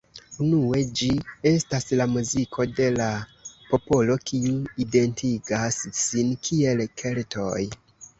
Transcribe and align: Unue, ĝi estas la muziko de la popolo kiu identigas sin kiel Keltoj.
Unue, 0.43 0.77
ĝi 0.99 1.07
estas 1.49 1.83
la 1.99 2.07
muziko 2.13 2.65
de 2.79 2.87
la 2.95 3.09
popolo 3.73 4.15
kiu 4.31 4.55
identigas 4.85 5.79
sin 5.99 6.33
kiel 6.49 6.83
Keltoj. 7.03 7.61